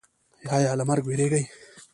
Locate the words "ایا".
0.55-0.71